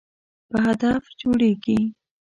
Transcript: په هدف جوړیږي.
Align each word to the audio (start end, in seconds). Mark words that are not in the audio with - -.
په 0.49 0.57
هدف 0.65 1.03
جوړیږي. 1.19 1.79